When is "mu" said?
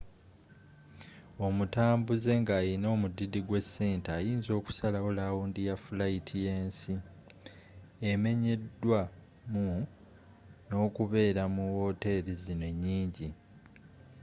9.51-9.67, 11.55-11.63